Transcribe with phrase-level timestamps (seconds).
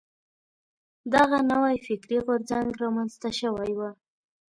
[1.13, 3.81] دغه نوی فکري غورځنګ را منځته شوی و.